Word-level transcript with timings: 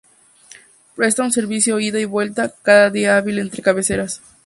Presta 0.95 1.21
un 1.21 1.31
servicio 1.31 1.79
ida 1.79 1.99
y 1.99 2.05
vuelta 2.05 2.51
cada 2.63 2.89
día 2.89 3.17
hábil 3.17 3.37
entre 3.37 3.61
cabeceras. 3.61 4.19